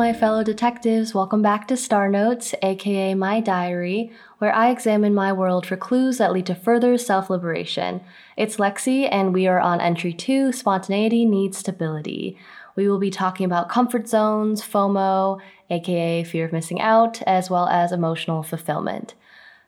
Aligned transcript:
my 0.00 0.14
fellow 0.14 0.42
detectives. 0.42 1.14
Welcome 1.14 1.42
back 1.42 1.68
to 1.68 1.76
Star 1.76 2.08
Notes, 2.08 2.54
aka 2.62 3.12
My 3.12 3.38
Diary, 3.38 4.10
where 4.38 4.54
I 4.54 4.70
examine 4.70 5.12
my 5.12 5.30
world 5.30 5.66
for 5.66 5.76
clues 5.76 6.16
that 6.16 6.32
lead 6.32 6.46
to 6.46 6.54
further 6.54 6.96
self 6.96 7.28
liberation. 7.28 8.00
It's 8.34 8.56
Lexi, 8.56 9.06
and 9.12 9.34
we 9.34 9.46
are 9.46 9.60
on 9.60 9.78
entry 9.78 10.14
two 10.14 10.52
Spontaneity 10.52 11.26
Needs 11.26 11.58
Stability. 11.58 12.38
We 12.76 12.88
will 12.88 12.98
be 12.98 13.10
talking 13.10 13.44
about 13.44 13.68
comfort 13.68 14.08
zones, 14.08 14.62
FOMO, 14.62 15.38
aka 15.68 16.24
fear 16.24 16.46
of 16.46 16.52
missing 16.54 16.80
out, 16.80 17.20
as 17.26 17.50
well 17.50 17.68
as 17.68 17.92
emotional 17.92 18.42
fulfillment. 18.42 19.12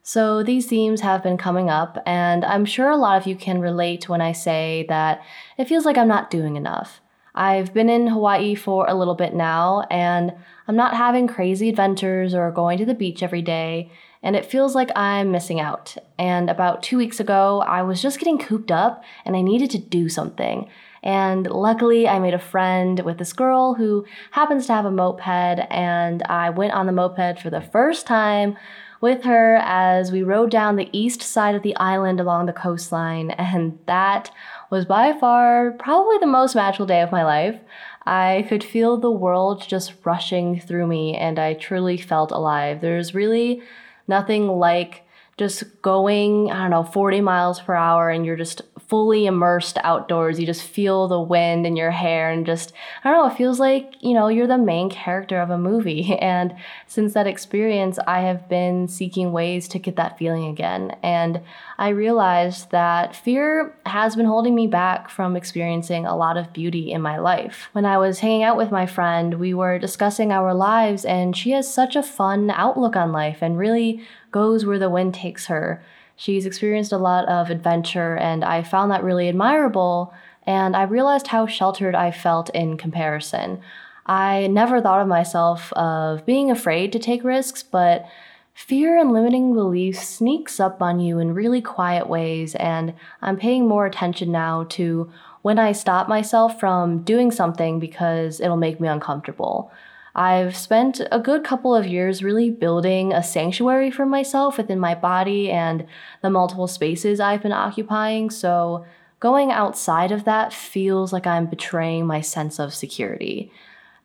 So, 0.03 0.43
these 0.43 0.64
themes 0.64 1.03
have 1.03 1.23
been 1.23 1.37
coming 1.37 1.69
up, 1.69 1.99
and 2.07 2.43
I'm 2.46 2.64
sure 2.64 2.89
a 2.89 2.96
lot 2.96 3.21
of 3.21 3.27
you 3.27 3.37
can 3.37 3.61
relate 3.61 4.09
when 4.09 4.23
I 4.23 4.33
say 4.33 4.87
that 4.89 5.23
it 5.59 5.69
feels 5.69 5.84
like 5.84 5.98
I'm 5.98 6.09
not 6.09 6.30
doing 6.30 6.56
enough. 6.56 7.02
I've 7.34 7.72
been 7.72 7.88
in 7.88 8.09
Hawaii 8.09 8.54
for 8.54 8.86
a 8.86 8.95
little 8.95 9.14
bit 9.14 9.34
now, 9.34 9.86
and 9.91 10.32
I'm 10.68 10.77
not 10.77 10.95
having 10.95 11.27
crazy 11.27 11.68
adventures 11.68 12.34
or 12.34 12.50
going 12.50 12.78
to 12.78 12.84
the 12.84 12.95
beach 12.95 13.22
every 13.22 13.42
day, 13.42 13.91
and 14.22 14.36
it 14.36 14.46
feels 14.46 14.74
like 14.74 14.91
I'm 14.96 15.32
missing 15.32 15.58
out. 15.58 15.96
And 16.18 16.50
about 16.50 16.82
two 16.82 16.98
weeks 16.98 17.20
ago, 17.20 17.62
I 17.66 17.82
was 17.82 18.02
just 18.02 18.18
getting 18.18 18.38
cooped 18.38 18.70
up 18.70 19.02
and 19.24 19.34
I 19.34 19.41
needed 19.41 19.70
to 19.70 19.78
do 19.78 20.08
something. 20.08 20.68
And 21.02 21.50
luckily, 21.50 22.06
I 22.06 22.20
made 22.20 22.34
a 22.34 22.38
friend 22.38 23.00
with 23.00 23.18
this 23.18 23.33
girl 23.33 23.74
who 23.74 24.06
happens 24.30 24.66
to 24.66 24.74
have 24.74 24.84
a 24.84 24.91
moped, 24.91 25.27
and 25.27 26.22
I 26.24 26.50
went 26.50 26.74
on 26.74 26.86
the 26.86 26.92
moped 26.92 27.41
for 27.41 27.50
the 27.50 27.60
first 27.60 28.06
time 28.06 28.56
with 29.02 29.24
her 29.24 29.56
as 29.56 30.11
we 30.11 30.23
rode 30.23 30.51
down 30.51 30.77
the 30.77 30.88
east 30.92 31.20
side 31.20 31.55
of 31.55 31.62
the 31.62 31.77
island 31.77 32.20
along 32.20 32.47
the 32.47 32.52
coastline, 32.52 33.33
and 33.33 33.78
that 33.87 34.30
was 34.70 34.87
by 34.87 35.12
far 35.12 35.73
probably 35.73 36.16
the 36.19 36.27
most 36.27 36.55
magical 36.55 36.87
day 36.87 37.03
of 37.03 37.12
my 37.12 37.25
life. 37.25 37.61
I 38.06 38.47
could 38.48 38.64
feel 38.64 38.97
the 38.97 39.11
world 39.11 39.67
just 39.69 39.92
rushing 40.05 40.61
through 40.61 40.86
me, 40.86 41.17
and 41.17 41.39
I 41.39 41.55
truly 41.55 41.98
felt 41.98 42.30
alive. 42.30 42.80
There's 42.80 43.14
really 43.14 43.62
nothing 44.08 44.47
like 44.47 45.05
just 45.36 45.83
going, 45.83 46.50
I 46.50 46.61
don't 46.62 46.70
know, 46.70 46.84
40 46.84 47.20
miles 47.20 47.61
per 47.61 47.75
hour 47.75 48.11
and 48.11 48.25
you're 48.25 48.36
just 48.36 48.62
fully 48.93 49.25
immersed 49.25 49.79
outdoors. 49.85 50.39
You 50.39 50.45
just 50.45 50.65
feel 50.65 51.09
the 51.09 51.19
wind 51.19 51.67
in 51.67 51.77
your 51.77 51.93
hair 51.93 52.31
and 52.31 52.45
just, 52.45 52.75
I 53.03 53.11
don't 53.11 53.25
know, 53.25 53.33
it 53.33 53.39
feels 53.39 53.59
like, 53.59 53.95
you 54.01 54.12
know, 54.12 54.29
you're 54.29 54.47
the 54.47 54.59
main 54.59 54.91
character 54.91 55.41
of 55.41 55.48
a 55.48 55.57
movie. 55.57 56.15
And 56.21 56.55
since 56.87 57.15
that 57.15 57.27
experience, 57.27 57.98
I 58.07 58.20
have 58.20 58.51
been 58.51 58.89
seeking 58.89 59.33
ways 59.33 59.67
to 59.69 59.79
get 59.79 59.97
that 59.97 60.19
feeling 60.19 60.45
again. 60.45 60.95
And 61.03 61.41
I 61.79 61.89
realized 61.89 62.70
that 62.70 63.17
fear 63.17 63.75
has 63.87 64.15
been 64.15 64.27
holding 64.27 64.55
me 64.55 64.67
back 64.67 65.09
from 65.09 65.37
experiencing 65.37 66.05
a 66.05 66.15
lot 66.15 66.37
of 66.37 66.53
beauty 66.53 66.93
in 66.93 67.01
my 67.01 67.19
life. 67.19 67.70
When 67.73 67.87
I 67.87 67.97
was 67.97 68.19
hanging 68.19 68.43
out 68.43 68.59
with 68.59 68.70
my 68.70 68.85
friend, 68.85 69.41
we 69.41 69.55
were 69.55 69.79
discussing 69.79 70.33
our 70.33 70.53
lives, 70.53 71.07
and 71.07 71.35
she 71.35 71.53
has 71.53 71.73
such 71.73 71.97
a 71.97 72.03
fun 72.03 72.51
outlook 72.51 72.95
on 72.95 73.11
life 73.11 73.39
and 73.41 73.57
really 73.57 74.03
goes 74.31 74.67
where 74.67 74.79
the 74.79 74.91
wind 74.91 75.15
takes 75.15 75.47
her. 75.47 75.83
She's 76.16 76.46
experienced 76.46 76.92
a 76.92 76.98
lot 76.98 77.27
of 77.28 77.50
adventure, 77.50 78.16
and 78.16 78.44
I 78.44 78.62
found 78.62 78.91
that 78.91 79.05
really 79.05 79.28
admirable. 79.28 80.12
And 80.46 80.74
I 80.77 80.82
realized 80.82 81.28
how 81.28 81.46
sheltered 81.46 81.94
I 81.94 82.10
felt 82.10 82.50
in 82.50 82.77
comparison. 82.77 83.60
I 84.06 84.48
never 84.48 84.80
thought 84.80 85.00
of 85.00 85.08
myself 85.08 85.72
of 85.74 86.27
being 86.27 86.50
afraid 86.50 86.92
to 86.92 86.98
take 86.98 87.22
risks, 87.22 87.62
but 87.62 88.05
fear 88.52 88.98
and 88.98 89.12
limiting 89.12 89.55
beliefs 89.55 90.06
sneaks 90.06 90.58
up 90.58 90.83
on 90.83 91.00
you 91.00 91.18
in 91.18 91.34
really 91.34 91.62
quiet 91.62 92.08
ways, 92.08 92.55
and 92.56 92.94
I'm 93.20 93.36
paying 93.36 93.68
more 93.68 93.86
attention 93.86 94.33
now 94.33 94.64
to 94.70 95.10
when 95.42 95.58
I 95.58 95.72
stop 95.72 96.08
myself 96.08 96.58
from 96.58 97.02
doing 97.02 97.30
something 97.30 97.78
because 97.78 98.40
it'll 98.40 98.56
make 98.56 98.80
me 98.80 98.88
uncomfortable. 98.88 99.72
I've 100.14 100.56
spent 100.56 101.00
a 101.11 101.18
good 101.18 101.42
couple 101.42 101.74
of 101.74 101.86
years 101.86 102.23
really 102.23 102.50
building 102.50 103.12
a 103.12 103.23
sanctuary 103.23 103.90
for 103.90 104.05
myself 104.05 104.58
within 104.58 104.78
my 104.78 104.95
body 104.95 105.50
and 105.50 105.86
the 106.20 106.30
multiple 106.30 106.67
spaces 106.67 107.18
I've 107.18 107.42
been 107.42 107.52
occupying. 107.52 108.28
So 108.28 108.84
going 109.20 109.51
outside 109.51 110.12
of 110.12 110.24
that 110.24 110.52
feels 110.52 111.12
like 111.12 111.27
I'm 111.27 111.46
betraying 111.46 112.06
my 112.06 112.20
sense 112.20 112.58
of 112.58 112.74
security. 112.74 113.51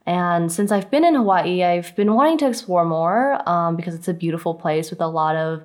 And 0.06 0.50
since 0.50 0.72
I've 0.72 0.90
been 0.90 1.03
in 1.03 1.16
Hawaii, 1.16 1.63
I've 1.63 1.94
been 1.97 2.13
wanting 2.13 2.38
to 2.38 2.47
explore 2.47 2.85
more 2.85 3.41
um, 3.47 3.75
because 3.75 3.94
it's 3.94 4.07
a 4.07 4.13
beautiful 4.13 4.53
place 4.53 4.90
with 4.90 5.01
a 5.01 5.07
lot 5.07 5.35
of 5.35 5.63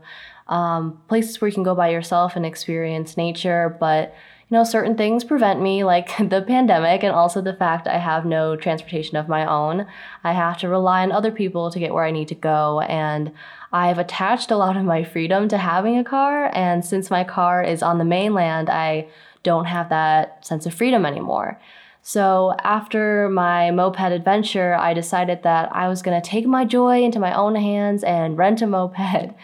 um, 0.48 1.00
places 1.06 1.40
where 1.40 1.48
you 1.48 1.54
can 1.54 1.62
go 1.62 1.76
by 1.76 1.90
yourself 1.90 2.34
and 2.34 2.44
experience 2.44 3.16
nature. 3.16 3.76
But 3.78 4.12
know, 4.52 4.64
certain 4.64 4.96
things 4.96 5.24
prevent 5.24 5.60
me, 5.60 5.82
like 5.84 6.16
the 6.30 6.42
pandemic 6.42 7.02
and 7.02 7.14
also 7.14 7.40
the 7.40 7.54
fact 7.54 7.86
I 7.86 7.98
have 7.98 8.24
no 8.24 8.56
transportation 8.56 9.16
of 9.16 9.28
my 9.28 9.44
own. 9.44 9.86
I 10.22 10.32
have 10.32 10.58
to 10.58 10.68
rely 10.68 11.02
on 11.02 11.12
other 11.12 11.32
people 11.32 11.70
to 11.70 11.78
get 11.78 11.92
where 11.92 12.04
I 12.04 12.10
need 12.10 12.28
to 12.28 12.34
go. 12.34 12.80
And 12.82 13.32
I've 13.72 13.98
attached 13.98 14.50
a 14.50 14.56
lot 14.56 14.76
of 14.76 14.84
my 14.84 15.02
freedom 15.02 15.48
to 15.48 15.58
having 15.58 15.96
a 15.98 16.04
car. 16.04 16.50
And 16.54 16.84
since 16.84 17.10
my 17.10 17.24
car 17.24 17.62
is 17.62 17.82
on 17.82 17.98
the 17.98 18.04
mainland, 18.04 18.68
I 18.68 19.08
don't 19.42 19.64
have 19.64 19.88
that 19.88 20.44
sense 20.46 20.66
of 20.66 20.74
freedom 20.74 21.04
anymore. 21.04 21.58
So 22.02 22.54
after 22.62 23.28
my 23.28 23.70
moped 23.70 24.00
adventure, 24.00 24.74
I 24.74 24.92
decided 24.92 25.44
that 25.44 25.74
I 25.74 25.88
was 25.88 26.02
going 26.02 26.20
to 26.20 26.28
take 26.28 26.46
my 26.46 26.64
joy 26.64 27.02
into 27.02 27.20
my 27.20 27.32
own 27.32 27.54
hands 27.54 28.02
and 28.02 28.36
rent 28.36 28.60
a 28.60 28.66
moped. 28.66 28.98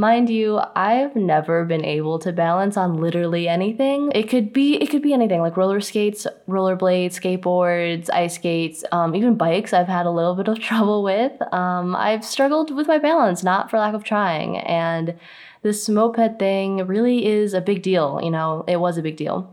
Mind 0.00 0.30
you, 0.30 0.60
I've 0.76 1.16
never 1.16 1.64
been 1.64 1.84
able 1.84 2.20
to 2.20 2.32
balance 2.32 2.76
on 2.76 2.98
literally 2.98 3.48
anything. 3.48 4.12
It 4.14 4.28
could 4.28 4.52
be 4.52 4.76
it 4.76 4.90
could 4.90 5.02
be 5.02 5.12
anything 5.12 5.40
like 5.40 5.56
roller 5.56 5.80
skates, 5.80 6.24
rollerblades, 6.48 7.14
skateboards, 7.20 8.08
ice 8.12 8.36
skates, 8.36 8.84
um, 8.92 9.16
even 9.16 9.34
bikes. 9.34 9.72
I've 9.72 9.88
had 9.88 10.06
a 10.06 10.12
little 10.12 10.36
bit 10.36 10.46
of 10.46 10.60
trouble 10.60 11.02
with. 11.02 11.32
Um, 11.52 11.96
I've 11.96 12.24
struggled 12.24 12.72
with 12.72 12.86
my 12.86 12.98
balance, 12.98 13.42
not 13.42 13.70
for 13.70 13.80
lack 13.80 13.92
of 13.92 14.04
trying, 14.04 14.58
and 14.58 15.18
this 15.62 15.88
moped 15.88 16.38
thing 16.38 16.86
really 16.86 17.26
is 17.26 17.52
a 17.52 17.60
big 17.60 17.82
deal. 17.82 18.20
You 18.22 18.30
know, 18.30 18.64
it 18.68 18.76
was 18.76 18.98
a 18.98 19.02
big 19.02 19.16
deal. 19.16 19.52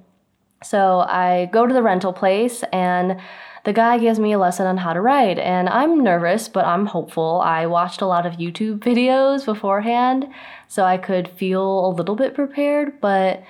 So 0.63 0.99
I 0.99 1.49
go 1.51 1.65
to 1.65 1.73
the 1.73 1.81
rental 1.81 2.13
place 2.13 2.63
and 2.71 3.19
the 3.65 3.73
guy 3.73 3.97
gives 3.97 4.19
me 4.19 4.31
a 4.31 4.37
lesson 4.37 4.67
on 4.67 4.77
how 4.77 4.93
to 4.93 5.01
ride, 5.01 5.39
and 5.39 5.67
I'm 5.67 6.03
nervous, 6.03 6.47
but 6.47 6.65
I'm 6.65 6.85
hopeful. 6.85 7.41
I 7.43 7.65
watched 7.65 8.01
a 8.01 8.05
lot 8.05 8.25
of 8.25 8.33
YouTube 8.33 8.79
videos 8.79 9.43
beforehand 9.43 10.27
so 10.67 10.83
I 10.83 10.97
could 10.97 11.27
feel 11.27 11.87
a 11.87 11.89
little 11.89 12.15
bit 12.15 12.35
prepared, 12.35 13.01
but 13.01 13.43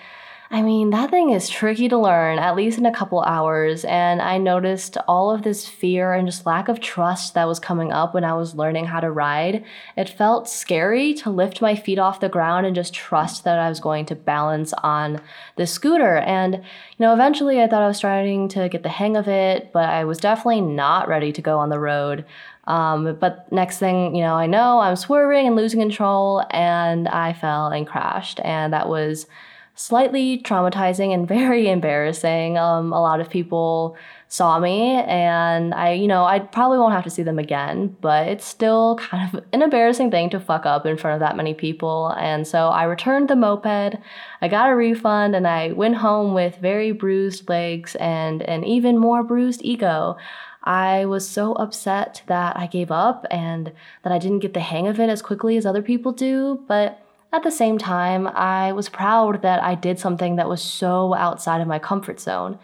I 0.52 0.62
mean, 0.62 0.92
that 0.92 1.10
thing 1.10 1.32
is 1.32 1.50
tricky 1.50 1.90
to 1.90 1.98
learn, 1.98 2.38
at 2.38 2.56
least 2.56 2.78
in 2.78 2.86
a 2.86 2.94
couple 2.94 3.22
hours. 3.22 3.84
And 3.84 4.22
I 4.22 4.38
noticed 4.38 4.96
all 5.08 5.32
of 5.32 5.42
this 5.42 5.68
fear 5.68 6.14
and 6.14 6.28
just 6.28 6.46
lack 6.46 6.68
of 6.68 6.80
trust 6.80 7.34
that 7.34 7.48
was 7.48 7.60
coming 7.60 7.92
up 7.92 8.14
when 8.14 8.24
I 8.24 8.34
was 8.34 8.54
learning 8.54 8.86
how 8.86 9.00
to 9.00 9.10
ride. 9.10 9.66
It 9.98 10.08
felt 10.08 10.48
scary 10.48 11.16
to 11.16 11.32
lift 11.32 11.62
my 11.62 11.76
feet 11.76 11.98
off 11.98 12.20
the 12.20 12.30
ground 12.30 12.68
and 12.68 12.76
just 12.76 12.94
trust 12.94 13.44
that 13.44 13.58
I 13.58 13.70
was 13.70 13.80
going 13.80 14.06
to 14.08 14.16
balance 14.16 14.72
on 14.84 15.20
the 15.56 15.66
scooter. 15.66 16.18
And, 16.18 16.56
you 16.56 16.62
know, 17.00 17.14
eventually 17.14 17.62
I 17.62 17.68
thought 17.68 17.82
I 17.82 17.88
was 17.88 17.98
starting 17.98 18.48
to 18.50 18.70
get 18.70 18.84
the 18.84 18.90
hang 18.90 19.18
of 19.18 19.28
it, 19.28 19.74
but 19.74 19.90
I 19.90 20.06
was 20.06 20.20
definitely 20.20 20.62
not 20.62 21.08
ready 21.08 21.32
to 21.32 21.42
go 21.42 21.58
on 21.58 21.70
the 21.70 21.80
road. 21.80 22.24
Um, 22.68 23.18
but 23.20 23.52
next 23.52 23.80
thing 23.80 24.16
you 24.16 24.22
know, 24.22 24.36
I 24.36 24.48
know 24.48 24.80
I'm 24.80 24.96
swerving 24.96 25.48
and 25.48 25.56
losing 25.56 25.80
control, 25.80 26.44
and 26.50 27.08
I 27.08 27.34
fell 27.34 27.68
and 27.68 27.86
crashed. 27.86 28.40
And 28.44 28.74
that 28.74 28.90
was 28.90 29.28
slightly 29.76 30.42
traumatizing 30.42 31.14
and 31.14 31.28
very 31.40 31.70
embarrassing. 31.70 32.58
Um, 32.58 32.92
a 32.92 33.02
lot 33.02 33.20
of 33.20 33.30
people 33.30 33.96
saw 34.28 34.58
me, 34.60 34.94
and 35.04 35.74
I, 35.74 35.92
you 35.92 36.08
know, 36.08 36.26
I 36.26 36.40
probably 36.40 36.80
won't 36.80 36.94
have 36.94 37.04
to 37.04 37.10
see 37.10 37.22
them 37.24 37.38
again, 37.38 37.96
but 38.02 38.28
it's 38.28 38.46
still 38.46 38.96
kind 39.00 39.34
of 39.34 39.44
an 39.54 39.62
embarrassing 39.62 40.10
thing 40.12 40.30
to 40.32 40.40
fuck 40.40 40.66
up 40.66 40.86
in 40.86 40.98
front 40.98 41.16
of 41.16 41.20
that 41.20 41.38
many 41.38 41.54
people. 41.54 42.10
And 42.18 42.48
so 42.48 42.70
I 42.70 42.84
returned 42.86 43.30
the 43.30 43.36
moped, 43.36 44.00
I 44.42 44.48
got 44.48 44.70
a 44.70 44.76
refund, 44.76 45.36
and 45.36 45.48
I 45.48 45.74
went 45.74 45.98
home 45.98 46.34
with 46.34 46.58
very 46.58 46.92
bruised 46.92 47.48
legs 47.48 47.96
and 47.96 48.42
an 48.44 48.64
even 48.64 48.98
more 48.98 49.24
bruised 49.24 49.62
ego. 49.64 50.18
I 50.64 51.06
was 51.06 51.30
so 51.30 51.54
upset 51.54 52.24
that 52.26 52.58
I 52.58 52.66
gave 52.66 52.90
up 52.92 53.28
and 53.30 53.72
that 54.02 54.12
I 54.12 54.18
didn't 54.18 54.40
get 54.40 54.56
the 54.56 54.62
hang 54.62 54.88
of 54.88 55.00
it 55.00 55.10
as 55.10 55.22
quickly 55.22 55.58
as 55.58 55.66
other 55.66 55.84
people 55.84 56.12
do, 56.12 56.64
but 56.68 57.05
at 57.34 57.44
the 57.44 57.52
same 57.52 57.78
time, 57.78 58.28
I 58.28 58.72
was 58.72 58.90
proud 58.90 59.42
that 59.42 59.62
I 59.62 59.76
did 59.76 60.00
something 60.00 60.38
that 60.38 60.50
was 60.50 60.62
so 60.62 61.14
outside 61.14 61.62
of 61.62 61.68
my 61.68 61.80
comfort 61.80 62.20
zone. 62.20 62.60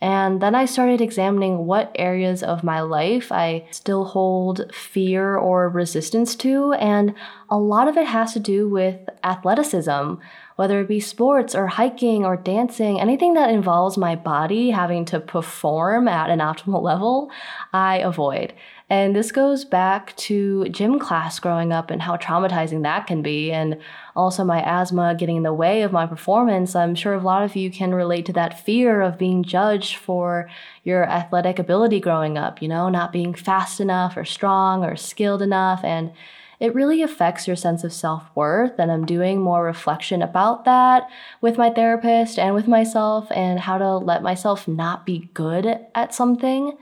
And 0.00 0.42
then 0.42 0.54
I 0.54 0.66
started 0.66 1.00
examining 1.00 1.66
what 1.66 1.90
areas 1.94 2.42
of 2.42 2.62
my 2.62 2.80
life 2.80 3.32
I 3.32 3.66
still 3.70 4.04
hold 4.04 4.70
fear 4.74 5.36
or 5.36 5.68
resistance 5.68 6.36
to. 6.36 6.74
And 6.74 7.14
a 7.48 7.56
lot 7.56 7.88
of 7.88 7.96
it 7.96 8.06
has 8.06 8.34
to 8.34 8.40
do 8.40 8.68
with 8.68 9.00
athleticism. 9.22 10.14
Whether 10.56 10.80
it 10.80 10.88
be 10.88 11.00
sports 11.00 11.54
or 11.54 11.66
hiking 11.66 12.24
or 12.24 12.36
dancing, 12.36 13.00
anything 13.00 13.34
that 13.34 13.50
involves 13.50 13.96
my 13.96 14.14
body 14.14 14.70
having 14.70 15.04
to 15.04 15.20
perform 15.20 16.06
at 16.08 16.30
an 16.30 16.38
optimal 16.38 16.82
level, 16.82 17.30
I 17.72 17.98
avoid. 17.98 18.52
And 18.90 19.16
this 19.16 19.32
goes 19.32 19.64
back 19.64 20.14
to 20.18 20.68
gym 20.68 20.98
class 20.98 21.40
growing 21.40 21.72
up 21.72 21.90
and 21.90 22.02
how 22.02 22.16
traumatizing 22.16 22.82
that 22.82 23.06
can 23.06 23.22
be, 23.22 23.50
and 23.50 23.78
also 24.14 24.44
my 24.44 24.62
asthma 24.62 25.14
getting 25.14 25.36
in 25.38 25.42
the 25.42 25.54
way 25.54 25.82
of 25.82 25.90
my 25.90 26.06
performance. 26.06 26.76
I'm 26.76 26.94
sure 26.94 27.14
a 27.14 27.20
lot 27.20 27.42
of 27.42 27.56
you 27.56 27.70
can 27.70 27.94
relate 27.94 28.26
to 28.26 28.32
that 28.34 28.60
fear 28.60 29.00
of 29.00 29.18
being 29.18 29.42
judged 29.42 29.96
for 29.96 30.50
your 30.84 31.08
athletic 31.08 31.58
ability 31.58 31.98
growing 31.98 32.36
up, 32.36 32.60
you 32.60 32.68
know, 32.68 32.90
not 32.90 33.10
being 33.10 33.32
fast 33.32 33.80
enough 33.80 34.18
or 34.18 34.24
strong 34.24 34.84
or 34.84 34.96
skilled 34.96 35.40
enough. 35.40 35.82
And 35.82 36.12
it 36.60 36.74
really 36.74 37.02
affects 37.02 37.46
your 37.46 37.56
sense 37.56 37.84
of 37.84 37.92
self 37.92 38.24
worth. 38.34 38.78
And 38.78 38.90
I'm 38.90 39.06
doing 39.06 39.40
more 39.40 39.64
reflection 39.64 40.22
about 40.22 40.64
that 40.64 41.08
with 41.40 41.58
my 41.58 41.70
therapist 41.70 42.38
and 42.38 42.54
with 42.54 42.68
myself 42.68 43.30
and 43.32 43.60
how 43.60 43.78
to 43.78 43.96
let 43.96 44.22
myself 44.22 44.68
not 44.68 45.06
be 45.06 45.30
good 45.34 45.78
at 45.94 46.14
something. 46.14 46.76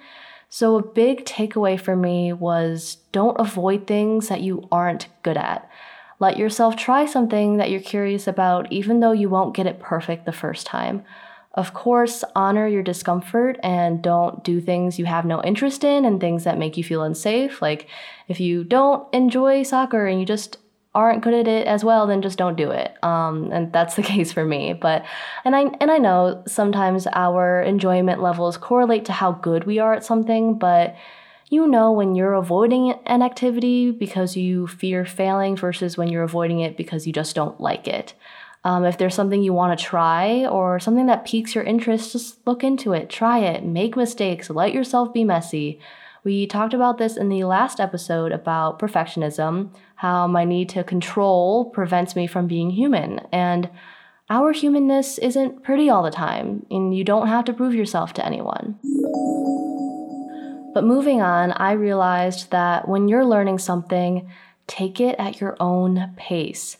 So, 0.48 0.76
a 0.76 0.82
big 0.82 1.24
takeaway 1.24 1.80
for 1.80 1.96
me 1.96 2.32
was 2.32 2.98
don't 3.10 3.40
avoid 3.40 3.86
things 3.86 4.28
that 4.28 4.42
you 4.42 4.68
aren't 4.70 5.08
good 5.22 5.38
at. 5.38 5.68
Let 6.18 6.36
yourself 6.36 6.76
try 6.76 7.06
something 7.06 7.56
that 7.56 7.70
you're 7.70 7.80
curious 7.80 8.28
about, 8.28 8.70
even 8.70 9.00
though 9.00 9.12
you 9.12 9.28
won't 9.28 9.56
get 9.56 9.66
it 9.66 9.80
perfect 9.80 10.24
the 10.26 10.32
first 10.32 10.66
time. 10.66 11.04
Of 11.54 11.74
course, 11.74 12.24
honor 12.34 12.66
your 12.66 12.82
discomfort 12.82 13.58
and 13.62 14.02
don't 14.02 14.42
do 14.42 14.60
things 14.60 14.98
you 14.98 15.04
have 15.04 15.26
no 15.26 15.42
interest 15.42 15.84
in 15.84 16.06
and 16.06 16.18
things 16.18 16.44
that 16.44 16.58
make 16.58 16.78
you 16.78 16.84
feel 16.84 17.02
unsafe. 17.02 17.60
Like 17.60 17.88
if 18.28 18.40
you 18.40 18.64
don't 18.64 19.06
enjoy 19.12 19.62
soccer 19.62 20.06
and 20.06 20.18
you 20.18 20.24
just 20.24 20.56
aren't 20.94 21.22
good 21.22 21.34
at 21.34 21.48
it 21.48 21.66
as 21.66 21.84
well, 21.84 22.06
then 22.06 22.22
just 22.22 22.38
don't 22.38 22.56
do 22.56 22.70
it. 22.70 23.02
Um, 23.02 23.50
and 23.52 23.72
that's 23.72 23.94
the 23.96 24.02
case 24.02 24.32
for 24.32 24.44
me. 24.44 24.72
But 24.72 25.04
and 25.44 25.54
I 25.54 25.62
and 25.80 25.90
I 25.90 25.98
know 25.98 26.42
sometimes 26.46 27.06
our 27.12 27.62
enjoyment 27.62 28.22
levels 28.22 28.56
correlate 28.56 29.04
to 29.06 29.12
how 29.12 29.32
good 29.32 29.64
we 29.64 29.78
are 29.78 29.94
at 29.94 30.04
something, 30.04 30.58
but 30.58 30.96
you 31.50 31.66
know 31.66 31.92
when 31.92 32.14
you're 32.14 32.32
avoiding 32.32 32.92
an 33.04 33.20
activity 33.20 33.90
because 33.90 34.36
you 34.36 34.66
fear 34.66 35.04
failing 35.04 35.54
versus 35.54 35.98
when 35.98 36.08
you're 36.08 36.22
avoiding 36.22 36.60
it 36.60 36.78
because 36.78 37.06
you 37.06 37.12
just 37.12 37.36
don't 37.36 37.60
like 37.60 37.86
it. 37.86 38.14
Um, 38.64 38.84
if 38.84 38.96
there's 38.96 39.14
something 39.14 39.42
you 39.42 39.52
want 39.52 39.76
to 39.76 39.84
try 39.84 40.46
or 40.46 40.78
something 40.78 41.06
that 41.06 41.24
piques 41.24 41.54
your 41.54 41.64
interest, 41.64 42.12
just 42.12 42.46
look 42.46 42.62
into 42.62 42.92
it, 42.92 43.10
try 43.10 43.40
it, 43.40 43.64
make 43.64 43.96
mistakes, 43.96 44.50
let 44.50 44.72
yourself 44.72 45.12
be 45.12 45.24
messy. 45.24 45.80
We 46.24 46.46
talked 46.46 46.72
about 46.72 46.98
this 46.98 47.16
in 47.16 47.28
the 47.28 47.42
last 47.42 47.80
episode 47.80 48.30
about 48.30 48.78
perfectionism, 48.78 49.74
how 49.96 50.28
my 50.28 50.44
need 50.44 50.68
to 50.70 50.84
control 50.84 51.64
prevents 51.70 52.14
me 52.14 52.28
from 52.28 52.46
being 52.46 52.70
human. 52.70 53.20
And 53.32 53.68
our 54.30 54.52
humanness 54.52 55.18
isn't 55.18 55.64
pretty 55.64 55.90
all 55.90 56.04
the 56.04 56.10
time, 56.12 56.64
and 56.70 56.96
you 56.96 57.02
don't 57.02 57.26
have 57.26 57.44
to 57.46 57.52
prove 57.52 57.74
yourself 57.74 58.12
to 58.14 58.24
anyone. 58.24 58.78
But 60.72 60.84
moving 60.84 61.20
on, 61.20 61.52
I 61.52 61.72
realized 61.72 62.50
that 62.52 62.88
when 62.88 63.08
you're 63.08 63.26
learning 63.26 63.58
something, 63.58 64.30
take 64.68 65.00
it 65.00 65.16
at 65.18 65.40
your 65.40 65.56
own 65.58 66.14
pace. 66.16 66.78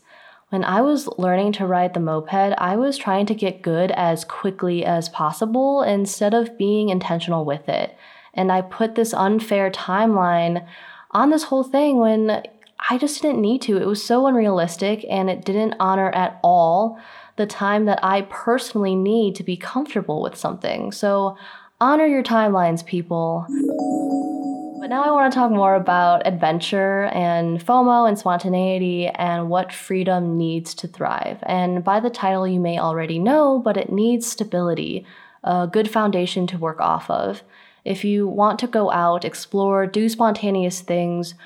When 0.53 0.65
I 0.65 0.83
was 0.83 1.09
learning 1.17 1.53
to 1.53 1.67
ride 1.67 1.95
the 1.95 2.01
moped, 2.01 2.35
I 2.59 2.77
was 2.77 2.99
trying 2.99 3.25
to 3.25 3.35
get 3.35 3.63
good 3.63 3.91
as 3.93 4.23
quickly 4.23 4.85
as 4.85 5.09
possible 5.09 5.83
instead 5.83 6.35
of 6.35 6.59
being 6.59 6.91
intentional 6.91 7.47
with 7.47 7.71
it. 7.71 7.97
And 8.35 8.53
I 8.53 8.61
put 8.61 8.95
this 8.95 9.15
unfair 9.15 9.71
timeline 9.71 10.67
on 11.13 11.31
this 11.31 11.45
whole 11.45 11.63
thing 11.65 12.01
when 12.01 12.43
I 12.91 12.99
just 12.99 13.23
didn't 13.23 13.41
need 13.41 13.63
to. 13.63 13.79
It 13.79 13.87
was 13.87 14.05
so 14.05 14.27
unrealistic 14.27 15.07
and 15.09 15.31
it 15.31 15.47
didn't 15.47 15.77
honor 15.81 16.11
at 16.11 16.39
all 16.45 16.99
the 17.37 17.47
time 17.47 17.87
that 17.87 18.01
I 18.03 18.27
personally 18.29 18.95
need 18.95 19.35
to 19.37 19.43
be 19.43 19.57
comfortable 19.57 20.21
with 20.21 20.37
something. 20.37 20.93
So 20.93 21.35
honor 21.81 22.07
your 22.07 22.23
timelines, 22.23 22.85
people. 22.85 23.47
Now 24.93 25.05
I 25.05 25.11
want 25.11 25.33
to 25.33 25.39
talk 25.39 25.51
more 25.51 25.75
about 25.75 26.27
adventure 26.27 27.05
and 27.15 27.59
FOMO 27.59 28.07
and 28.07 28.19
spontaneity 28.19 29.07
and 29.07 29.49
what 29.49 29.73
freedom 29.73 30.37
needs 30.37 30.75
to 30.75 30.87
thrive. 30.87 31.39
And 31.45 31.83
by 31.83 31.99
the 31.99 32.11
title, 32.11 32.47
you 32.47 32.61
may 32.61 32.79
already 32.79 33.19
know, 33.19 33.59
but 33.59 33.79
it 33.79 33.91
needs 33.91 34.31
stability, 34.31 35.07
a 35.45 35.67
good 35.67 35.91
foundation 35.91 36.47
to 36.49 36.59
work 36.59 36.79
off 36.79 37.09
of. 37.09 37.43
If 37.87 38.05
you 38.05 38.29
want 38.29 38.59
to 38.59 38.67
go 38.67 38.91
out, 38.91 39.25
explore, 39.25 39.87
do 39.87 40.11
spontaneous 40.11 40.83
things, 40.83 41.37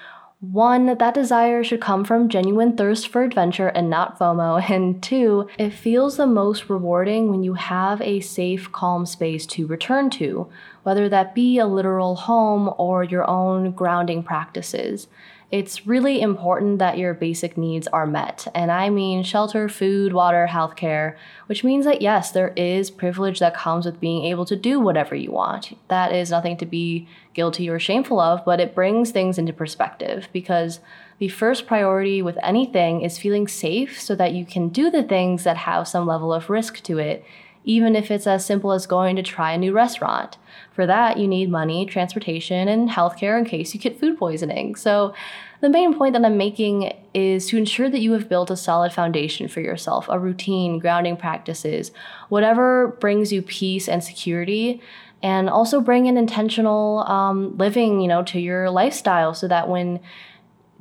one, 0.53 0.87
that 0.99 1.15
desire 1.15 1.65
should 1.65 1.81
come 1.81 2.05
from 2.05 2.29
genuine 2.29 2.77
thirst 2.77 3.09
for 3.09 3.23
adventure 3.23 3.69
and 3.69 3.91
not 3.91 4.19
FOMO. 4.19 4.63
And 4.77 5.03
two, 5.03 5.49
it 5.59 5.71
feels 5.71 6.17
the 6.17 6.27
most 6.27 6.69
rewarding 6.69 7.31
when 7.31 7.43
you 7.43 7.55
have 7.55 8.01
a 8.03 8.21
safe, 8.21 8.71
calm 8.73 9.07
space 9.07 9.47
to 9.47 9.67
return 9.67 10.11
to, 10.11 10.49
whether 10.83 11.09
that 11.09 11.35
be 11.35 11.59
a 11.59 11.67
literal 11.67 12.15
home 12.15 12.73
or 12.79 13.03
your 13.03 13.29
own 13.29 13.73
grounding 13.73 14.23
practices 14.23 15.09
it's 15.53 15.87
really 15.87 16.21
important 16.21 16.81
that 16.81 16.99
your 16.99 17.15
basic 17.15 17.57
needs 17.57 17.87
are 17.89 18.07
met. 18.07 18.49
And 18.53 18.73
I 18.73 18.91
mean 18.91 19.23
shelter, 19.23 19.69
food, 19.69 20.13
water, 20.13 20.49
healthcare, 20.51 21.15
which 21.47 21.63
means 21.63 21.85
that 21.85 22.03
yes, 22.03 22.33
there 22.33 22.53
is 22.57 22.91
privilege 22.91 23.39
that 23.39 23.55
comes 23.55 23.87
with 23.87 24.01
being 24.01 24.25
able 24.25 24.45
to 24.47 24.57
do 24.57 24.81
whatever 24.81 25.15
you 25.15 25.31
want. 25.31 25.79
That 25.89 26.13
is 26.13 26.31
nothing 26.31 26.57
to 26.57 26.67
be 26.67 27.07
guilty 27.33 27.69
or 27.69 27.79
shameful 27.79 28.19
of, 28.19 28.45
but 28.45 28.61
it 28.61 28.75
brings 28.75 29.13
things 29.13 29.39
into 29.39 29.53
perspective 29.53 30.29
because 30.33 30.81
the 31.19 31.29
first 31.29 31.67
priority 31.67 32.23
with 32.23 32.39
anything 32.43 33.03
is 33.03 33.17
feeling 33.17 33.47
safe 33.47 34.01
so 34.01 34.17
that 34.17 34.33
you 34.33 34.45
can 34.45 34.69
do 34.69 34.91
the 34.91 35.05
things 35.05 35.45
that 35.45 35.59
have 35.59 35.87
some 35.87 36.07
level 36.07 36.33
of 36.33 36.51
risk 36.51 36.83
to 36.83 36.99
it 36.99 37.25
even 37.67 37.95
if 37.95 38.11
it's 38.11 38.27
as 38.27 38.47
simple 38.47 38.73
as 38.73 38.87
going 38.87 39.17
to 39.17 39.23
try 39.23 39.53
a 39.53 39.59
new 39.59 39.73
restaurant. 39.73 40.39
For 40.73 40.87
that, 40.87 41.19
you 41.19 41.29
need 41.29 41.51
money, 41.51 41.85
transportation, 41.85 42.69
and 42.69 42.89
healthcare 42.89 43.39
in 43.39 43.45
case 43.45 43.75
you 43.75 43.81
get 43.81 44.01
food 44.01 44.17
poisoning. 44.17 44.77
So, 44.77 45.13
the 45.61 45.71
main 45.71 45.95
point 45.95 46.13
that 46.13 46.25
I'm 46.25 46.37
making 46.37 46.93
is 47.15 47.47
to 47.49 47.57
ensure 47.57 47.89
that 47.89 48.01
you 48.01 48.13
have 48.13 48.29
built 48.29 48.51
a 48.51 48.57
solid 48.57 48.93
foundation 48.93 49.49
for 49.49 49.61
yourself, 49.61 50.07
a 50.09 50.19
routine, 50.19 50.79
grounding 50.79 51.17
practices, 51.17 51.93
whatever 52.29 52.89
brings 53.01 53.33
you 53.33 53.41
peace 53.41 53.89
and 53.89 54.05
security, 54.05 54.83
and 55.23 55.49
also 55.49 55.81
bring 55.81 56.09
an 56.09 56.19
intentional 56.19 56.99
um, 57.09 57.57
living, 57.57 58.01
you 58.01 58.07
know, 58.07 58.23
to 58.25 58.39
your 58.39 58.69
lifestyle, 58.71 59.33
so 59.33 59.49
that 59.49 59.67
when 59.69 59.99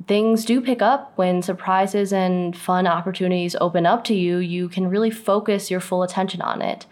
things 0.06 0.44
do 0.44 0.60
pick 0.60 0.82
up 0.82 1.12
when 1.16 1.42
surprises 1.42 2.12
and 2.12 2.56
fun 2.56 2.86
opportunities 2.86 3.56
open 3.60 3.86
up 3.86 4.04
to 4.04 4.14
you, 4.14 4.38
you 4.38 4.68
can 4.68 4.88
really 4.88 5.10
focus 5.10 5.70
your 5.70 5.80
full 5.80 6.02
attention 6.02 6.40
on 6.42 6.62
it. 6.62 6.86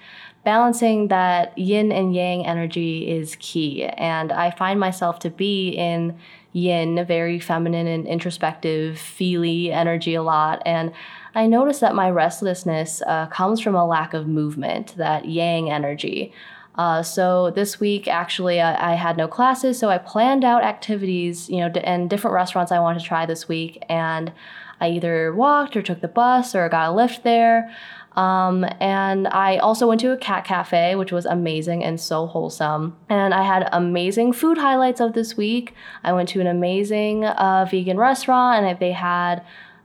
Balancing 0.45 1.09
that 1.09 1.57
yin 1.57 1.91
and 1.91 2.15
yang 2.15 2.47
energy 2.47 3.09
is 3.09 3.37
key. 3.41 3.85
And 3.85 4.31
I 4.31 4.51
find 4.51 4.79
myself 4.79 5.19
to 5.21 5.31
be 5.31 5.71
in 5.71 6.19
yin, 6.53 6.99
a 6.99 7.05
very 7.05 7.41
feminine 7.41 7.87
and 7.87 8.07
introspective, 8.07 8.99
feely 8.99 9.73
energy 9.73 10.15
a 10.15 10.23
lot. 10.23 10.63
And 10.67 10.93
I 11.35 11.47
notice 11.47 11.81
that 11.81 11.95
my 11.95 12.11
restlessness 12.11 13.03
uh, 13.07 13.27
comes 13.27 13.61
from 13.61 13.75
a 13.75 13.87
lack 13.87 14.15
of 14.15 14.29
movement, 14.29 14.95
that 14.97 15.29
yang 15.29 15.71
energy. 15.71 16.33
Uh, 16.77 17.03
so 17.03 17.51
this 17.51 17.79
week, 17.79 18.09
actually, 18.09 18.61
I, 18.61 18.93
I, 18.93 18.95
had 18.95 19.17
no 19.17 19.29
classes, 19.29 19.79
so 19.79 19.91
I 19.91 19.99
planned 19.99 20.45
out 20.45 20.65
activities, 20.65 21.49
you 21.49 21.59
know, 21.59 21.69
d- 21.69 21.81
and 21.81 22.11
different 22.11 22.35
restaurants 22.35 22.73
I 22.73 22.81
wanted 22.81 22.99
to 22.99 23.07
try 23.07 23.27
this 23.27 23.47
week, 23.47 23.83
and 23.89 24.33
I 24.81 24.91
either 24.91 25.33
walked 25.33 25.77
or 25.77 25.83
took 25.83 26.01
the 26.01 26.09
bus 26.09 26.53
or 26.55 26.69
got 26.69 26.91
a 26.91 26.93
lift 26.93 27.23
there. 27.23 27.73
Um, 28.17 28.65
and 28.81 29.27
I 29.29 29.57
also 29.59 29.89
went 29.89 30.01
to 30.03 30.13
a 30.13 30.17
cat 30.17 30.45
cafe, 30.45 30.95
which 30.95 31.11
was 31.11 31.27
amazing 31.27 31.83
and 31.83 32.01
so 32.01 32.27
wholesome. 32.27 32.97
And 33.09 33.35
I 33.35 33.43
had 33.43 33.69
amazing 33.73 34.33
food 34.33 34.59
highlights 34.59 35.01
of 35.01 35.15
this 35.15 35.37
week. 35.37 35.75
I 36.05 36.13
went 36.13 36.29
to 36.31 36.41
an 36.41 36.47
amazing 36.47 37.25
uh, 37.25 37.67
vegan 37.69 37.99
restaurant, 37.99 38.65
and 38.65 38.79
they 38.79 38.93
had 38.93 39.45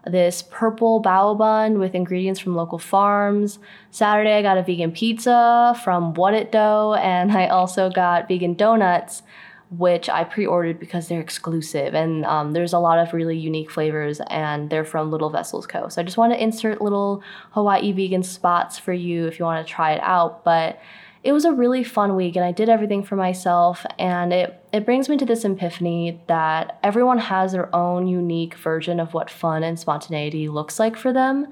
this 0.09 0.43
purple 0.49 1.01
bao 1.01 1.37
bun 1.37 1.79
with 1.79 1.95
ingredients 1.95 2.39
from 2.39 2.55
local 2.55 2.79
farms. 2.79 3.59
Saturday, 3.91 4.33
I 4.33 4.41
got 4.41 4.57
a 4.57 4.63
vegan 4.63 4.91
pizza 4.91 5.79
from 5.83 6.13
What 6.13 6.33
It 6.33 6.51
Dough, 6.51 6.95
and 6.95 7.31
I 7.31 7.47
also 7.47 7.89
got 7.89 8.27
vegan 8.27 8.55
donuts, 8.55 9.23
which 9.71 10.09
I 10.09 10.23
pre 10.23 10.45
ordered 10.45 10.79
because 10.79 11.07
they're 11.07 11.21
exclusive. 11.21 11.93
And 11.93 12.25
um, 12.25 12.53
there's 12.53 12.73
a 12.73 12.79
lot 12.79 12.99
of 12.99 13.13
really 13.13 13.37
unique 13.37 13.71
flavors, 13.71 14.19
and 14.29 14.69
they're 14.69 14.85
from 14.85 15.11
Little 15.11 15.29
Vessels 15.29 15.67
Co. 15.67 15.87
So 15.89 16.01
I 16.01 16.05
just 16.05 16.17
want 16.17 16.33
to 16.33 16.41
insert 16.41 16.81
little 16.81 17.23
Hawaii 17.51 17.91
vegan 17.91 18.23
spots 18.23 18.77
for 18.77 18.93
you 18.93 19.27
if 19.27 19.39
you 19.39 19.45
want 19.45 19.65
to 19.65 19.71
try 19.71 19.93
it 19.93 20.01
out. 20.03 20.43
But 20.43 20.79
it 21.23 21.33
was 21.33 21.45
a 21.45 21.51
really 21.51 21.83
fun 21.83 22.15
week 22.15 22.35
and 22.35 22.45
I 22.45 22.51
did 22.51 22.69
everything 22.69 23.03
for 23.03 23.15
myself 23.15 23.85
and 23.97 24.31
it 24.31 24.63
it 24.71 24.85
brings 24.85 25.09
me 25.09 25.17
to 25.17 25.25
this 25.25 25.43
epiphany 25.43 26.21
that 26.27 26.79
everyone 26.83 27.17
has 27.17 27.51
their 27.51 27.73
own 27.75 28.07
unique 28.07 28.55
version 28.55 28.99
of 28.99 29.13
what 29.13 29.29
fun 29.29 29.63
and 29.63 29.79
spontaneity 29.79 30.47
looks 30.47 30.79
like 30.79 30.95
for 30.95 31.11
them. 31.11 31.47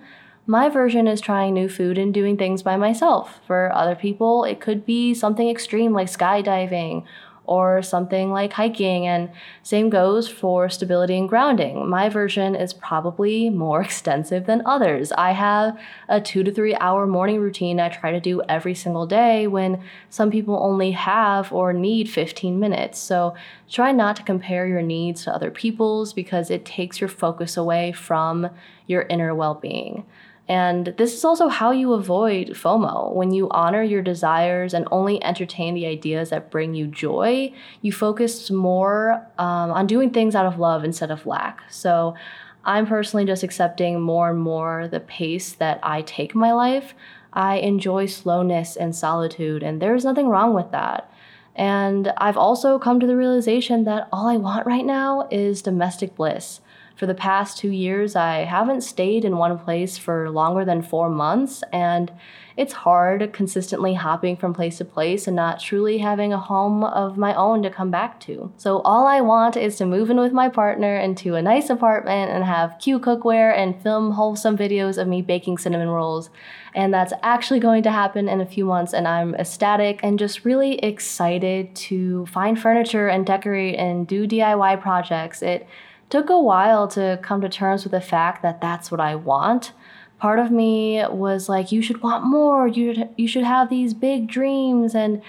My 0.46 0.70
version 0.70 1.08
is 1.08 1.20
trying 1.20 1.54
new 1.54 1.68
food 1.68 1.98
and 1.98 2.14
doing 2.14 2.38
things 2.38 2.64
by 2.64 2.78
myself. 2.78 3.42
For 3.46 3.70
other 3.74 3.96
people, 3.96 4.46
it 4.46 4.62
could 4.62 4.86
be 4.86 5.14
something 5.14 5.50
extreme 5.50 5.92
like 5.92 6.08
skydiving 6.08 7.04
or 7.48 7.82
something 7.82 8.32
like 8.32 8.54
hiking. 8.54 9.08
And 9.08 9.30
same 9.64 9.90
goes 9.90 10.28
for 10.28 10.70
stability 10.70 11.18
and 11.18 11.28
grounding. 11.28 11.90
My 11.90 12.10
version 12.10 12.56
is 12.56 12.74
probably 12.74 13.50
more 13.50 13.82
extensive 13.88 14.46
than 14.46 14.62
others. 14.66 15.12
I 15.14 15.32
have 15.32 15.80
a 16.10 16.22
two 16.22 16.44
to 16.44 16.52
three 16.52 16.76
hour 16.76 17.08
morning 17.08 17.40
routine 17.40 17.80
I 17.80 17.90
try 17.90 18.12
to 18.12 18.20
do 18.20 18.42
every 18.44 18.76
single 18.76 19.08
day 19.08 19.48
when 19.48 19.82
some 20.10 20.30
people 20.30 20.60
only 20.62 20.92
have 20.92 21.52
or 21.52 21.74
need 21.74 22.10
15 22.10 22.60
minutes. 22.60 23.00
So 23.00 23.34
try 23.70 23.92
not 23.92 24.16
to 24.18 24.24
compare 24.24 24.68
your 24.68 24.82
needs 24.82 25.24
to 25.24 25.34
other 25.34 25.52
people's 25.52 26.14
because 26.14 26.52
it 26.52 26.66
takes 26.66 27.02
your 27.02 27.10
focus 27.10 27.58
away 27.58 27.94
from 27.94 28.50
your 28.86 29.04
inner 29.04 29.34
well 29.34 29.56
being. 29.56 30.06
And 30.50 30.94
this 30.98 31.14
is 31.14 31.26
also 31.26 31.50
how 31.50 31.72
you 31.72 31.92
avoid 31.94 32.50
FOMO. 32.50 33.14
When 33.14 33.32
you 33.32 33.50
honor 33.52 33.84
your 33.84 34.02
desires 34.02 34.74
and 34.74 34.88
only 34.92 35.22
entertain 35.22 35.74
the 35.74 35.86
ideas 35.86 36.30
that 36.30 36.50
bring 36.50 36.74
you 36.74 36.88
joy, 36.88 37.54
you 37.82 37.92
focus 37.92 38.50
more 38.50 39.28
um, 39.38 39.72
on 39.72 39.88
doing 39.88 40.12
things 40.12 40.36
out 40.36 40.46
of 40.46 40.58
love 40.58 40.86
instead 40.86 41.12
of 41.12 41.26
lack. 41.26 41.62
So 41.70 42.16
I'm 42.64 42.88
personally 42.88 43.26
just 43.26 43.44
accepting 43.44 44.00
more 44.00 44.30
and 44.30 44.40
more 44.40 44.88
the 44.88 45.02
pace 45.02 45.52
that 45.54 45.80
I 45.84 46.02
take 46.02 46.34
my 46.34 46.54
life. 46.54 46.94
I 47.34 47.58
enjoy 47.58 48.06
slowness 48.06 48.78
and 48.78 48.96
solitude, 48.96 49.64
and 49.64 49.82
there's 49.82 50.06
nothing 50.06 50.28
wrong 50.28 50.54
with 50.54 50.72
that. 50.72 51.12
And 51.56 52.14
I've 52.18 52.38
also 52.38 52.80
come 52.80 53.00
to 53.00 53.08
the 53.08 53.18
realization 53.18 53.84
that 53.84 54.08
all 54.14 54.28
I 54.28 54.38
want 54.38 54.66
right 54.66 54.86
now 54.86 55.28
is 55.30 55.62
domestic 55.62 56.16
bliss 56.16 56.62
for 56.98 57.06
the 57.06 57.14
past 57.14 57.60
two 57.60 57.70
years, 57.70 58.16
I 58.16 58.38
haven't 58.38 58.82
stayed 58.82 59.24
in 59.24 59.38
one 59.38 59.60
place 59.60 60.00
for 60.00 60.32
longer 60.32 60.66
than 60.66 60.82
four 60.82 61.12
months, 61.12 61.64
and 61.72 62.12
it's 62.58 62.74
hard 62.74 63.34
consistently 63.34 63.94
hopping 63.94 64.36
from 64.36 64.56
place 64.56 64.80
to 64.80 64.86
place 64.86 65.28
and 65.28 65.36
not 65.36 65.60
truly 65.60 66.00
having 66.00 66.34
a 66.34 66.40
home 66.40 66.84
of 66.84 67.16
my 67.16 67.36
own 67.36 67.62
to 67.62 67.70
come 67.70 67.92
back 67.92 68.20
to. 68.22 68.52
So, 68.58 68.80
all 68.80 69.06
I 69.06 69.22
want 69.22 69.56
is 69.56 69.76
to 69.76 69.86
move 69.86 70.10
in 70.10 70.18
with 70.18 70.34
my 70.34 70.50
partner 70.50 70.98
into 70.98 71.36
a 71.36 71.42
nice 71.42 71.70
apartment 71.70 72.32
and 72.32 72.44
have 72.44 72.80
cute 72.80 73.04
cookware 73.04 73.56
and 73.56 73.80
film 73.84 74.14
wholesome 74.14 74.58
videos 74.58 74.98
of 74.98 75.08
me 75.08 75.22
baking 75.22 75.60
cinnamon 75.60 75.90
rolls. 75.90 76.32
And 76.74 76.92
that's 76.92 77.14
actually 77.22 77.60
going 77.60 77.84
to 77.84 77.92
happen 77.92 78.28
in 78.28 78.42
a 78.42 78.46
few 78.46 78.66
months, 78.66 78.96
and 78.96 79.08
I'm 79.08 79.36
ecstatic 79.36 80.00
and 80.02 80.18
just 80.18 80.46
really 80.46 80.80
excited 80.80 81.76
to 81.76 82.26
find 82.26 82.60
furniture 82.60 83.08
and 83.08 83.24
decorate 83.24 83.76
and 83.76 84.08
do 84.08 84.28
DIY 84.28 84.82
projects. 84.82 85.44
It 85.44 85.68
took 86.10 86.30
a 86.30 86.40
while 86.40 86.88
to 86.90 87.20
come 87.22 87.42
to 87.42 87.50
terms 87.50 87.84
with 87.84 87.92
the 87.92 88.02
fact 88.02 88.42
that 88.42 88.62
that's 88.62 88.92
what 88.92 89.00
I 89.00 89.16
want. 89.16 89.74
Part 90.20 90.40
of 90.40 90.52
me 90.52 91.04
was 91.10 91.48
like, 91.48 91.72
you 91.72 91.82
should 91.82 92.02
want 92.02 92.26
more. 92.26 92.68
You 92.68 92.94
should, 92.94 93.10
you 93.18 93.28
should 93.28 93.44
have 93.44 93.70
these 93.70 93.94
big 93.94 94.28
dreams. 94.28 94.96
And 94.96 95.22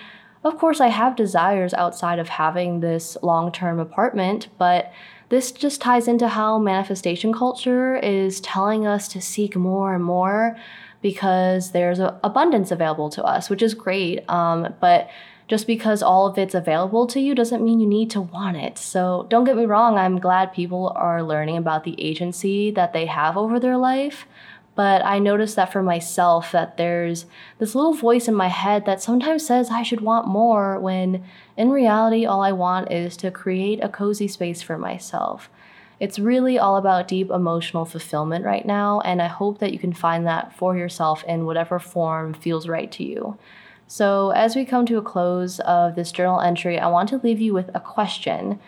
of 0.45 0.57
course, 0.57 0.81
I 0.81 0.89
have 0.89 1.17
desires 1.17 1.75
outside 1.75 2.19
of 2.19 2.29
having 2.29 2.81
this 2.81 3.17
long 3.23 3.53
term 3.53 3.79
apartment, 3.79 4.49
but 4.57 4.93
this 5.29 5.53
just 5.53 5.81
ties 5.81 6.09
into 6.09 6.29
how 6.29 6.59
manifestation 6.59 7.35
culture 7.35 7.97
is 7.97 8.41
telling 8.41 8.87
us 8.87 9.09
to 9.09 9.21
seek 9.21 9.57
more 9.57 9.95
and 9.95 10.05
more 10.05 10.57
because 11.01 11.73
there's 11.73 12.01
abundance 12.01 12.71
available 12.71 13.11
to 13.11 13.25
us, 13.25 13.49
which 13.49 13.63
is 13.63 13.75
great. 13.75 14.29
Um, 14.29 14.75
but 14.81 15.09
just 15.49 15.67
because 15.67 16.03
all 16.03 16.27
of 16.27 16.37
it's 16.37 16.55
available 16.55 17.07
to 17.07 17.21
you 17.21 17.35
doesn't 17.35 17.65
mean 17.65 17.81
you 17.81 17.89
need 17.89 18.11
to 18.11 18.21
want 18.21 18.57
it. 18.57 18.77
So 18.77 19.27
don't 19.31 19.45
get 19.45 19.57
me 19.57 19.65
wrong, 19.65 19.97
I'm 19.97 20.19
glad 20.19 20.53
people 20.53 20.93
are 20.95 21.23
learning 21.23 21.57
about 21.57 21.85
the 21.85 22.01
agency 22.01 22.71
that 22.73 22.93
they 22.93 23.07
have 23.07 23.37
over 23.37 23.59
their 23.59 23.79
life. 23.79 24.27
But 24.75 25.05
I 25.05 25.19
noticed 25.19 25.57
that 25.57 25.73
for 25.73 25.83
myself 25.83 26.53
that 26.53 26.77
there's 26.77 27.27
this 27.59 27.75
little 27.75 27.95
voice 27.95 28.29
in 28.29 28.35
my 28.35 28.47
head 28.47 28.87
that 28.87 29.03
sometimes 29.03 29.45
says 29.45 29.71
I 29.71 29.83
should 29.83 30.03
want 30.03 30.29
more 30.29 30.79
when 30.79 31.25
in 31.57 31.71
reality 31.71 32.25
all 32.25 32.43
I 32.43 32.53
want 32.53 32.93
is 32.93 33.17
to 33.17 33.33
create 33.33 33.83
a 33.83 33.89
cozy 33.89 34.29
space 34.29 34.63
for 34.63 34.79
myself. 34.79 35.51
It's 36.01 36.19
really 36.19 36.59
all 36.59 36.77
about 36.77 37.09
deep 37.09 37.31
emotional 37.31 37.85
fulfillment 37.85 38.45
right 38.45 38.65
now, 38.65 39.01
and 39.01 39.21
I 39.21 39.27
hope 39.27 39.59
that 39.59 39.73
you 39.73 39.79
can 39.79 39.93
find 39.93 40.27
that 40.27 40.53
for 40.53 40.77
yourself 40.77 41.25
in 41.25 41.45
whatever 41.45 41.81
form 41.81 42.35
feels 42.35 42.69
right 42.69 42.91
to 42.93 43.05
you. 43.05 43.37
So, 43.89 44.31
as 44.31 44.55
we 44.55 44.65
come 44.65 44.87
to 44.87 44.99
a 44.99 45.03
close 45.03 45.59
of 45.61 45.97
this 45.97 46.13
journal 46.13 46.41
entry, 46.41 46.79
I 46.79 46.89
want 46.89 47.09
to 47.09 47.21
leave 47.25 47.41
you 47.41 47.53
with 47.53 47.71
a 47.75 47.81
question, 47.81 48.61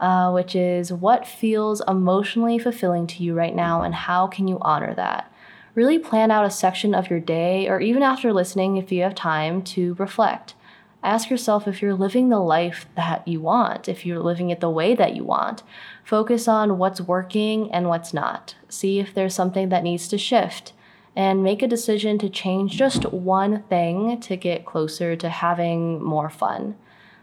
uh, 0.00 0.30
which 0.32 0.54
is 0.54 0.92
what 0.92 1.26
feels 1.26 1.80
emotionally 1.88 2.58
fulfilling 2.58 3.06
to 3.06 3.22
you 3.22 3.34
right 3.34 3.54
now, 3.54 3.82
and 3.82 3.94
how 3.94 4.26
can 4.26 4.46
you 4.46 4.58
honor 4.60 4.94
that? 4.94 5.32
Really 5.74 5.98
plan 5.98 6.30
out 6.30 6.44
a 6.44 6.50
section 6.50 6.94
of 6.94 7.08
your 7.08 7.20
day, 7.20 7.66
or 7.68 7.80
even 7.80 8.02
after 8.02 8.32
listening, 8.32 8.76
if 8.76 8.92
you 8.92 9.02
have 9.02 9.14
time, 9.14 9.62
to 9.62 9.94
reflect. 9.94 10.54
Ask 11.04 11.28
yourself 11.28 11.68
if 11.68 11.82
you're 11.82 11.94
living 11.94 12.30
the 12.30 12.40
life 12.40 12.86
that 12.96 13.28
you 13.28 13.40
want, 13.40 13.88
if 13.90 14.06
you're 14.06 14.22
living 14.22 14.48
it 14.48 14.60
the 14.60 14.70
way 14.70 14.94
that 14.94 15.14
you 15.14 15.22
want. 15.22 15.62
Focus 16.02 16.48
on 16.48 16.78
what's 16.78 17.00
working 17.00 17.70
and 17.70 17.88
what's 17.90 18.14
not. 18.14 18.54
See 18.70 18.98
if 18.98 19.12
there's 19.12 19.34
something 19.34 19.68
that 19.68 19.82
needs 19.82 20.08
to 20.08 20.16
shift 20.16 20.72
and 21.14 21.44
make 21.44 21.62
a 21.62 21.68
decision 21.68 22.18
to 22.18 22.30
change 22.30 22.72
just 22.72 23.04
one 23.12 23.62
thing 23.64 24.18
to 24.20 24.36
get 24.36 24.64
closer 24.64 25.14
to 25.14 25.28
having 25.28 26.02
more 26.02 26.30
fun. 26.30 26.74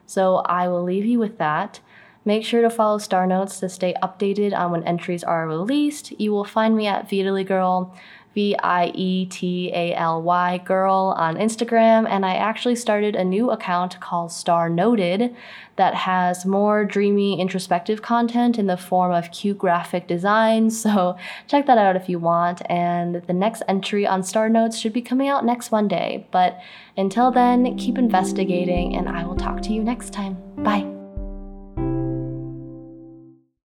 So 0.06 0.38
I 0.38 0.68
will 0.68 0.84
leave 0.84 1.06
you 1.06 1.18
with 1.18 1.40
that. 1.40 1.80
Make 2.24 2.46
sure 2.46 2.62
to 2.62 2.70
follow 2.70 3.00
Star 3.00 3.26
Notes 3.26 3.60
to 3.62 3.70
stay 3.70 3.96
updated 4.04 4.54
on 4.54 4.72
when 4.72 4.84
entries 4.84 5.24
are 5.24 5.48
released. 5.48 6.12
You 6.20 6.32
will 6.32 6.46
find 6.46 6.78
me 6.78 6.86
at 6.86 7.10
Vietaly 7.10 7.48
Girl. 7.48 7.96
V 8.34 8.56
I 8.64 8.92
E 8.96 9.26
T 9.26 9.72
A 9.74 9.94
L 9.96 10.22
Y 10.22 10.58
girl 10.60 11.14
on 11.18 11.36
Instagram, 11.36 12.08
and 12.10 12.26
I 12.26 12.36
actually 12.36 12.76
started 12.76 13.16
a 13.16 13.24
new 13.24 13.52
account 13.52 14.00
called 14.00 14.32
Star 14.32 14.70
Noted 14.70 15.36
that 15.76 15.96
has 15.96 16.46
more 16.46 16.86
dreamy, 16.86 17.42
introspective 17.42 18.02
content 18.02 18.60
in 18.60 18.68
the 18.68 18.78
form 18.78 19.12
of 19.12 19.32
cute 19.32 19.58
graphic 19.58 20.08
designs. 20.08 20.86
So 20.92 21.16
check 21.48 21.68
that 21.68 21.78
out 21.78 21.96
if 21.96 22.10
you 22.10 22.20
want. 22.20 22.62
And 22.70 23.24
the 23.28 23.34
next 23.34 23.64
entry 23.68 24.06
on 24.06 24.24
Star 24.24 24.50
Notes 24.50 24.78
should 24.78 24.92
be 24.92 25.02
coming 25.02 25.30
out 25.30 25.46
next 25.46 25.72
Monday. 25.72 26.28
But 26.32 26.60
until 26.98 27.32
then, 27.32 27.78
keep 27.78 27.98
investigating, 27.98 28.96
and 28.96 29.08
I 29.08 29.24
will 29.24 29.38
talk 29.38 29.62
to 29.64 29.74
you 29.74 29.84
next 29.84 30.12
time. 30.12 30.38
Bye. 30.58 30.91